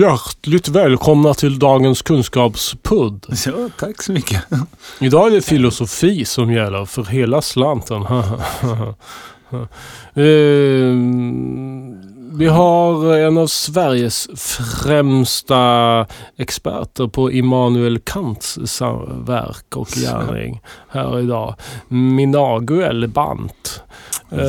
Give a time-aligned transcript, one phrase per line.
[0.00, 3.26] Hjärtligt välkomna till dagens kunskapspudd.
[3.46, 4.44] Ja, tack så mycket.
[5.00, 8.06] Idag är det filosofi som gäller för hela slanten.
[10.14, 11.94] Ehm,
[12.38, 14.28] vi har en av Sveriges
[14.82, 16.06] främsta
[16.36, 18.58] experter på Immanuel Kants
[19.26, 21.54] verk och gärning här idag.
[21.88, 23.82] Minaguel Bant.
[24.32, 24.40] Uh,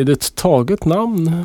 [0.00, 1.44] är det ett taget namn?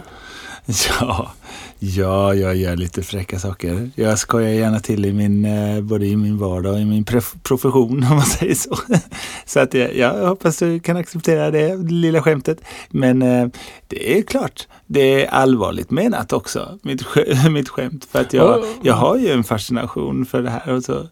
[1.00, 1.32] Ja,
[1.80, 3.90] Ja, jag gör lite fräcka saker.
[3.96, 7.06] Jag skojar gärna till i min, eh, både i min vardag och i min
[7.44, 8.78] profession om man säger så.
[9.46, 12.62] Så att jag, jag hoppas du kan acceptera det lilla skämtet.
[12.90, 13.48] Men eh,
[13.88, 17.04] det är klart, det är allvarligt menat också, mitt,
[17.52, 18.06] mitt skämt.
[18.06, 20.74] För att jag, jag har ju en fascination för det här.
[20.74, 21.08] Och så.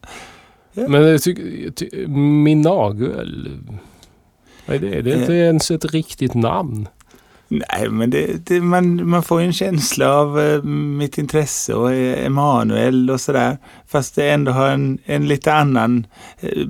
[0.74, 0.88] Ja.
[0.88, 3.50] Men jag tycker, min nagel,
[4.66, 5.02] vad är det?
[5.02, 6.88] Det är inte ens ett riktigt namn.
[7.48, 12.26] Nej, men det, det, man, man får en känsla av eh, mitt intresse och eh,
[12.26, 13.58] Emanuel och sådär.
[13.88, 16.08] Fast det ändå har en, en lite annan
[16.40, 16.68] eh,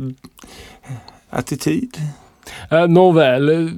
[1.29, 1.97] attityd.
[2.73, 3.71] Uh, Nåväl,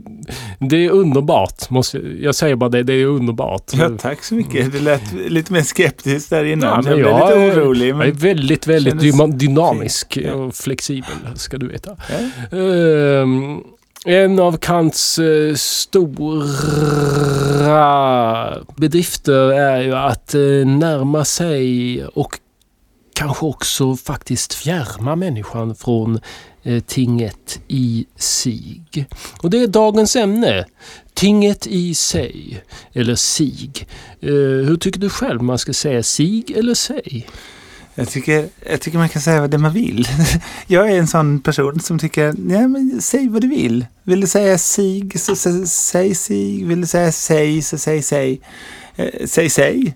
[0.59, 1.69] det är underbart.
[1.69, 3.71] Måste, jag säger bara det, det är underbart.
[3.73, 4.71] Ja, tack så mycket.
[4.71, 6.85] Det lät lite mer skeptiskt där innan.
[6.85, 7.89] Ja, jag blev jag, lite orolig.
[7.89, 11.97] Jag är väldigt, väldigt dynamisk och flexibel, ska du veta.
[12.51, 12.57] Ja.
[12.57, 13.27] Uh,
[14.05, 16.53] en av Kants eh, stora
[18.75, 22.39] bedrifter är ju att eh, närma sig och
[23.13, 26.19] kanske också faktiskt fjärma människan från
[26.63, 28.83] eh, tinget i sig.
[29.41, 30.65] Och det är dagens ämne.
[31.13, 33.71] Tinget i sig, eller sig.
[34.19, 37.27] hur tycker du själv man ska säga sig eller sig?
[37.99, 40.07] Jag tycker, jag tycker man kan säga det man vill.
[40.67, 43.85] Jag är en sån person som tycker, nej men säg vad du vill.
[44.03, 46.63] Vill du säga sig, så säg sig.
[46.63, 48.41] Vill du säga säg, så säg säg.
[48.95, 49.95] Eh, säg säg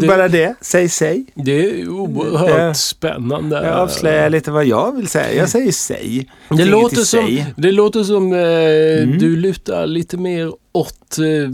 [0.00, 0.54] det bara det.
[0.60, 1.24] Säg säg.
[1.34, 3.56] Det är oerhört det, spännande.
[3.56, 5.34] Jag avslöjar lite vad jag vill säga.
[5.34, 6.30] Jag säger säg.
[6.48, 9.18] Det låter, som, det låter som eh, mm.
[9.18, 11.50] du lutar lite mer åt eh,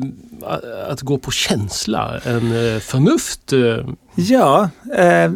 [0.90, 3.52] att gå på känsla än eh, förnuft.
[3.52, 3.88] Eh.
[4.14, 5.30] Ja, eh,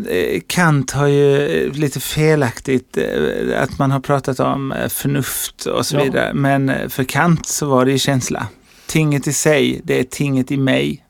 [0.46, 6.04] Kant har ju lite felaktigt eh, att man har pratat om förnuft och så ja.
[6.04, 6.34] vidare.
[6.34, 8.46] Men för Kant så var det ju känsla.
[8.86, 11.01] Tinget i sig, det är tinget i mig.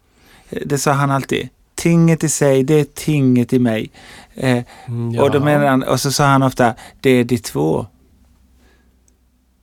[0.66, 1.48] Det sa han alltid.
[1.74, 3.90] Tinget i sig, det är tinget i mig.
[4.34, 4.62] Eh,
[5.12, 5.22] ja.
[5.22, 7.86] och, då menar han, och så sa han ofta, det är de två.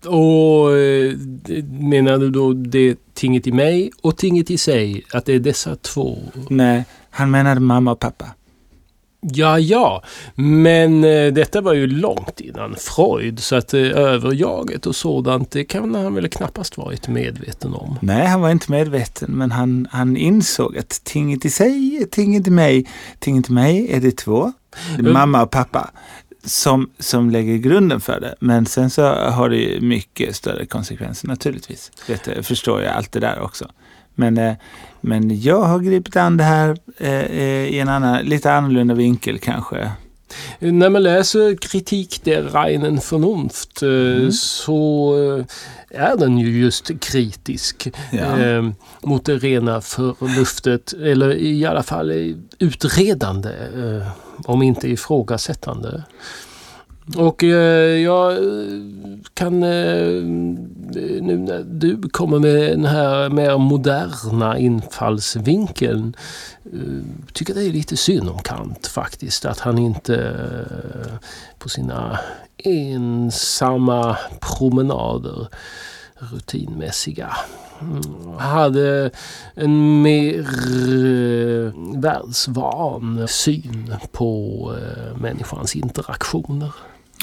[0.06, 1.16] Och eh,
[1.70, 5.04] menar du då det tinget i mig och tinget i sig?
[5.14, 6.18] Att det är dessa två?
[6.50, 8.26] Nej, han menade mamma och pappa.
[9.22, 10.04] Ja, ja,
[10.36, 15.64] men eh, detta var ju långt innan Freud så att eh, överjaget och sådant det
[15.64, 17.98] kan han väl knappast varit medveten om.
[18.02, 22.52] Nej, han var inte medveten men han, han insåg att tinget i sig tinget i
[22.52, 22.88] mig.
[23.20, 25.14] Tinget i mig är det två, det är mm.
[25.14, 25.92] mamma och pappa
[26.44, 28.36] som, som lägger grunden för det.
[28.40, 31.92] Men sen så har det mycket större konsekvenser naturligtvis.
[32.08, 33.68] Det förstår jag allt det där också.
[34.20, 34.54] Men, eh,
[35.02, 39.40] men jag har gripit an det här eh, eh, i en annan, lite annorlunda vinkel
[39.40, 39.92] kanske.
[40.60, 44.32] När man läser kritik der reinen Vernunft mm.
[44.32, 45.16] så
[45.90, 48.40] är den ju just kritisk ja.
[48.40, 48.70] eh,
[49.02, 54.08] mot det rena förnuftet eller i alla fall utredande eh,
[54.46, 56.04] om inte ifrågasättande.
[57.18, 58.38] Och eh, jag
[59.40, 60.24] kan eh,
[61.22, 66.16] nu när du kommer med den här mer moderna infallsvinkeln
[66.66, 71.14] eh, tycker det är lite synd om Kant faktiskt att han inte eh,
[71.58, 72.20] på sina
[72.58, 75.48] ensamma promenader
[76.16, 77.38] rutinmässiga
[77.82, 79.12] mm, hade
[79.56, 80.46] en mer
[82.02, 84.76] världsvan syn på
[85.16, 86.72] människans interaktioner.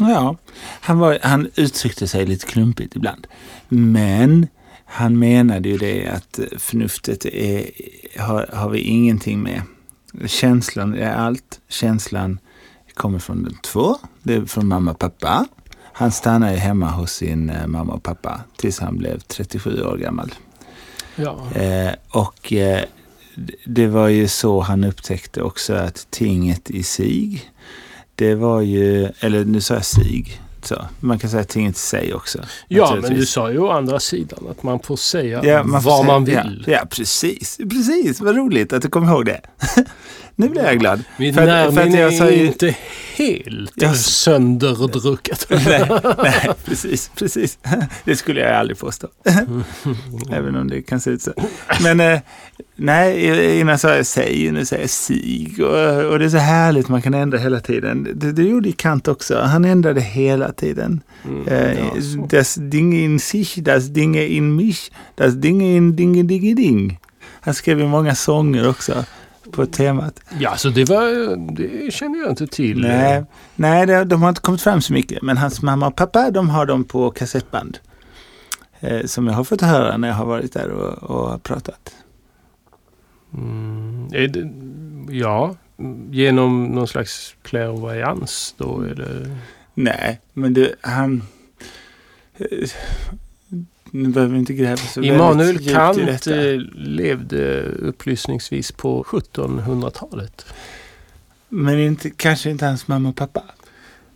[0.01, 0.37] Ja,
[0.81, 3.27] han, var, han uttryckte sig lite klumpigt ibland.
[3.69, 4.47] Men
[4.84, 7.71] han menade ju det att förnuftet är,
[8.19, 9.62] har, har vi ingenting med.
[10.27, 11.60] Känslan är allt.
[11.69, 12.39] Känslan
[12.95, 13.97] kommer från de två.
[14.22, 15.47] Det är från mamma och pappa.
[15.93, 20.34] Han stannade hemma hos sin eh, mamma och pappa tills han blev 37 år gammal.
[21.16, 21.51] Ja.
[21.54, 22.84] Eh, och eh,
[23.65, 27.45] det var ju så han upptäckte också att tinget i sig
[28.16, 30.46] det var ju, eller nu sa jag sig.
[30.66, 32.39] Så, man kan säga tinget i sig också.
[32.68, 35.91] Ja, men du sa ju å andra sidan att man får säga ja, man får
[35.91, 36.65] vad säga, man vill.
[36.66, 37.57] Ja, ja, precis.
[37.71, 39.41] Precis, vad roligt att du kom ihåg det.
[40.36, 41.03] nu blir jag glad.
[41.16, 42.74] Mitt närminne är ju- inte
[43.16, 45.47] helt Jag- sönderdrucket.
[45.51, 45.89] nej,
[46.22, 47.59] nej, precis, precis.
[48.04, 49.09] Det skulle jag aldrig påstå.
[50.33, 51.33] Även om det kan se ut så.
[51.83, 52.21] Men eh,
[52.77, 55.54] nej, innan sa jag säg, nu säger jag sig.
[55.60, 58.09] Och, och det är så härligt, man kan ändra hela tiden.
[58.15, 59.41] Det, det gjorde Kant också.
[59.41, 61.03] Han ändrade hela tiden.
[61.25, 62.27] Mm, så.
[62.31, 66.99] das Ding in sich, das Dinge in mich, das Dinge in Dinge Dinge Ding.
[67.41, 69.05] Han skrev ju många sånger också
[69.51, 70.21] på temat.
[70.39, 71.37] ja, så det var...
[71.57, 72.81] Det känner jag inte till.
[72.81, 73.25] Nej,
[73.57, 75.23] nej det, de har inte kommit fram så mycket.
[75.23, 77.79] Men hans mamma och pappa, de har dem på kassettband.
[78.81, 81.95] Eh, som jag har fått höra när jag har varit där och, och pratat.
[83.35, 84.51] Mm, det,
[85.15, 85.55] ja,
[86.11, 89.37] genom någon slags clairvoyance då eller?
[89.78, 91.23] Nej, men det, han...
[92.39, 92.71] eh,
[93.91, 96.47] Nu behöver vi inte gräva så Immanuel djupt i Kant detta.
[96.47, 100.47] eh, levde upplysningsvis på 1700-talet.
[101.49, 103.43] Men inte, kanske inte hans mamma och pappa.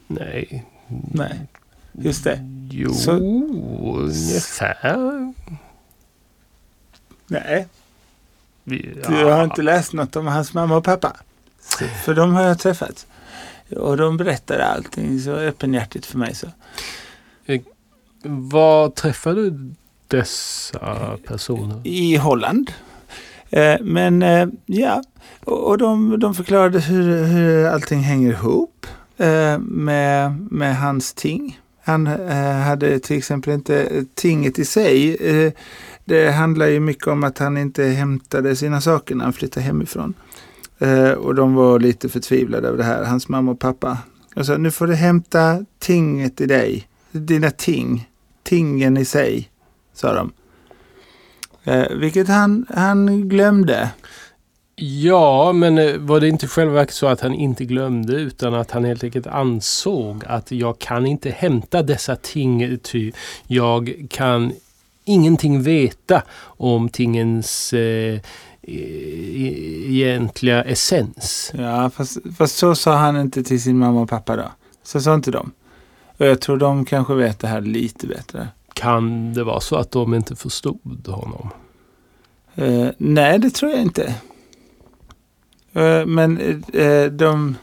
[0.06, 0.64] Nej.
[1.14, 1.40] Nej,
[1.92, 2.40] just det.
[2.70, 3.12] Jo, Så-
[3.98, 5.34] ungefär.
[7.26, 7.66] Nej,
[8.64, 11.16] Vi- du har inte läst något om hans mamma och pappa.
[12.04, 13.06] För de har jag träffat.
[13.76, 16.34] Och de berättar allting så öppenhjärtigt för mig.
[16.34, 16.46] Så.
[18.22, 19.74] Var träffade du
[20.08, 21.80] dessa personer?
[21.84, 22.72] I Holland.
[23.50, 25.02] Eh, men eh, ja,
[25.44, 28.86] och, de, de förklarade hur, hur allting hänger ihop
[29.16, 31.60] eh, med, med hans ting.
[31.82, 35.16] Han eh, hade till exempel inte tinget i sig.
[35.16, 35.52] Eh,
[36.04, 40.14] det handlar ju mycket om att han inte hämtade sina saker när han flyttade hemifrån.
[40.80, 43.98] Eh, och de var lite förtvivlade över det här, hans mamma och pappa.
[44.36, 46.88] Och sa, nu får du hämta tinget i dig.
[47.10, 48.08] Dina ting.
[48.42, 49.50] Tingen i sig,
[49.94, 50.32] sa de.
[51.64, 53.90] Eh, vilket han, han glömde.
[54.82, 58.54] Ja, men eh, var det inte i själva verket så att han inte glömde utan
[58.54, 63.12] att han helt enkelt ansåg att jag kan inte hämta dessa ting ty
[63.46, 64.52] jag kan
[65.10, 68.20] ingenting veta om tingens eh,
[68.62, 71.52] e- egentliga essens.
[71.54, 74.52] Ja, fast, fast så sa han inte till sin mamma och pappa då.
[74.82, 75.52] Så sa inte de.
[76.18, 78.48] Och jag tror de kanske vet det här lite bättre.
[78.74, 81.48] Kan det vara så att de inte förstod honom?
[82.54, 84.14] Eh, nej, det tror jag inte.
[85.72, 86.40] Eh, men
[86.72, 87.56] eh, de, de...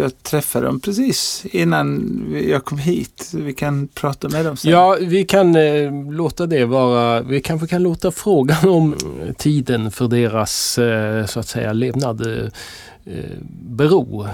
[0.00, 2.10] Jag träffade dem precis innan
[2.48, 3.32] jag kom hit.
[3.34, 4.70] Vi kan prata med dem sen.
[4.70, 7.20] Ja, vi kan eh, låta det vara.
[7.22, 8.92] Vi kanske kan låta frågan om
[9.26, 12.44] eh, tiden för deras eh, så att säga levnad eh,
[13.14, 13.24] eh,
[13.68, 14.26] bero.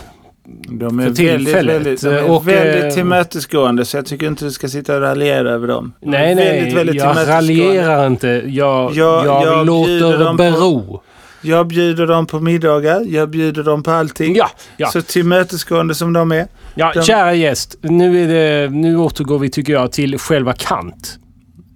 [0.68, 4.50] De är väldigt, väldigt, de är Och, väldigt eh, tillmötesgående så jag tycker inte du
[4.50, 5.92] ska sitta och raljera över dem.
[6.00, 8.28] Nej, nej, väldigt, väldigt jag raljerar inte.
[8.28, 11.02] Jag, Jag- jag, jag låter dem på- bero.
[11.46, 14.34] Jag bjuder dem på middagar, jag bjuder dem på allting.
[14.36, 16.46] Ja, ja, Så tillmötesgående som de är.
[16.74, 17.76] ja de- kära gäst.
[17.82, 21.18] Nu, är det, nu återgår vi, tycker jag, till själva Kant.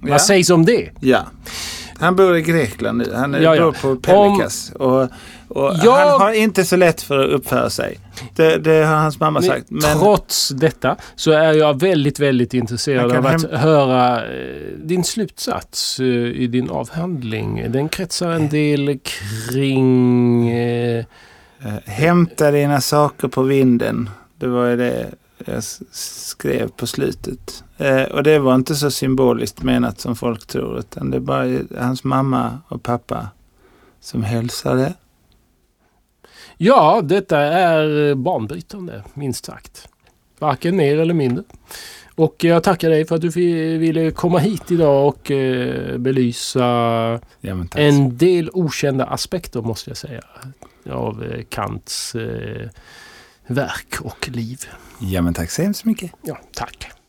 [0.02, 0.08] Ja.
[0.10, 0.88] Vad sägs om det?
[1.00, 1.18] Ja.
[2.00, 3.12] Han bor i Grekland nu.
[3.14, 3.64] Han Ja, ja.
[3.64, 4.72] bor på Pelikas.
[4.74, 5.02] Och,
[5.48, 7.98] och Jag- Han har inte så lätt för att uppföra sig.
[8.36, 9.64] Det, det har hans mamma sagt.
[9.68, 15.04] Men Trots detta så är jag väldigt, väldigt intresserad av att häm- höra eh, din
[15.04, 17.66] slutsats eh, i din avhandling.
[17.72, 20.50] Den kretsar en del kring...
[20.50, 21.04] Eh,
[21.84, 24.10] hämta dina saker på vinden.
[24.38, 25.06] Det var ju det
[25.90, 27.64] skrev på slutet.
[27.78, 30.78] Eh, och det var inte så symboliskt menat som folk tror.
[30.78, 33.28] Utan det är bara hans mamma och pappa
[34.00, 34.94] som hälsade.
[36.56, 39.88] ja, detta är banbrytande, minst sagt.
[40.38, 41.44] Varken mer eller mindre.
[42.14, 43.28] Och jag tackar dig för att du
[43.78, 46.60] ville komma hit idag och eh, belysa
[47.40, 50.20] Ja, en del okända aspekter, måste jag säga,
[50.90, 52.68] av eh, Kants eh,
[53.50, 54.64] verk och liv.
[54.98, 56.12] ja men tack så hemskt mycket.
[56.22, 56.99] Ja, tack.